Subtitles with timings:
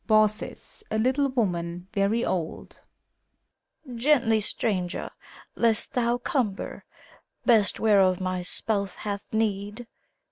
[0.07, 2.79] BAUCIS (a little woman, very old).
[3.93, 5.11] Gently, stranger!
[5.55, 6.85] lest thou cumber
[7.45, 9.85] Best, whereof my spouse hath need!